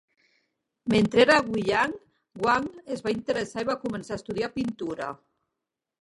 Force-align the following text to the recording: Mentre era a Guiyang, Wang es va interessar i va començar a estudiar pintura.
Mentre 0.93 1.19
era 1.23 1.35
a 1.41 1.43
Guiyang, 1.49 1.93
Wang 2.45 2.65
es 2.97 3.05
va 3.09 3.15
interessar 3.19 3.67
i 3.67 3.69
va 3.71 3.79
començar 3.85 4.17
a 4.17 4.21
estudiar 4.23 4.51
pintura. 4.61 5.13